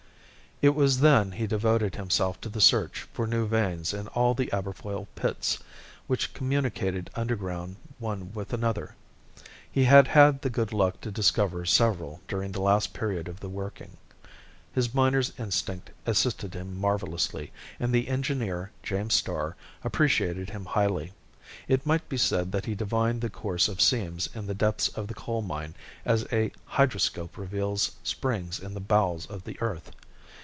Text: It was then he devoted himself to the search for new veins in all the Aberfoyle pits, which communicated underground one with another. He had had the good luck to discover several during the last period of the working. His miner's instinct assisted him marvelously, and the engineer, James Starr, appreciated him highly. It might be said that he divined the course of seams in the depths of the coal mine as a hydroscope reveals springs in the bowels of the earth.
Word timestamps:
It 0.63 0.75
was 0.75 0.99
then 0.99 1.31
he 1.31 1.47
devoted 1.47 1.95
himself 1.95 2.39
to 2.41 2.47
the 2.49 2.61
search 2.61 3.07
for 3.13 3.25
new 3.25 3.47
veins 3.47 3.95
in 3.95 4.07
all 4.09 4.35
the 4.35 4.51
Aberfoyle 4.53 5.07
pits, 5.15 5.57
which 6.05 6.35
communicated 6.35 7.09
underground 7.15 7.77
one 7.97 8.31
with 8.33 8.53
another. 8.53 8.93
He 9.71 9.85
had 9.85 10.09
had 10.09 10.43
the 10.43 10.51
good 10.51 10.71
luck 10.71 11.01
to 11.01 11.09
discover 11.09 11.65
several 11.65 12.21
during 12.27 12.51
the 12.51 12.61
last 12.61 12.93
period 12.93 13.27
of 13.27 13.39
the 13.39 13.49
working. 13.49 13.97
His 14.71 14.93
miner's 14.93 15.33
instinct 15.39 15.89
assisted 16.05 16.53
him 16.53 16.79
marvelously, 16.79 17.51
and 17.79 17.91
the 17.91 18.07
engineer, 18.07 18.69
James 18.83 19.15
Starr, 19.15 19.55
appreciated 19.83 20.51
him 20.51 20.65
highly. 20.65 21.11
It 21.67 21.87
might 21.87 22.07
be 22.07 22.17
said 22.17 22.51
that 22.51 22.65
he 22.67 22.75
divined 22.75 23.21
the 23.21 23.31
course 23.31 23.67
of 23.67 23.81
seams 23.81 24.29
in 24.35 24.45
the 24.45 24.53
depths 24.53 24.89
of 24.89 25.07
the 25.07 25.15
coal 25.15 25.41
mine 25.41 25.73
as 26.05 26.27
a 26.31 26.51
hydroscope 26.67 27.35
reveals 27.35 27.93
springs 28.03 28.59
in 28.59 28.75
the 28.75 28.79
bowels 28.79 29.25
of 29.25 29.43
the 29.45 29.59
earth. 29.59 29.91